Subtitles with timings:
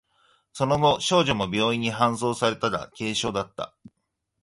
[0.51, 3.75] その後、少女も病院に搬送されたが、軽傷だった。